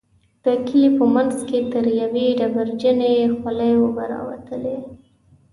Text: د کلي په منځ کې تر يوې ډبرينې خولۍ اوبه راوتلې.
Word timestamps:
د 0.43 0.45
کلي 0.67 0.89
په 0.97 1.05
منځ 1.15 1.33
کې 1.47 1.59
تر 1.73 1.85
يوې 2.01 2.27
ډبرينې 2.39 3.13
خولۍ 3.39 3.71
اوبه 3.81 4.03
راوتلې. 4.13 4.77